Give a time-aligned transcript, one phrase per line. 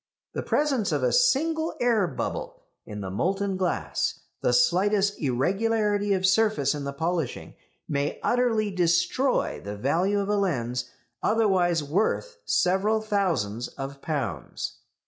[0.33, 6.25] The presence of a single air bubble in the molten glass, the slightest irregularity of
[6.25, 7.53] surface in the polishing
[7.87, 10.89] may utterly destroy the value of a lens
[11.21, 14.79] otherwise worth several thousands of pounds.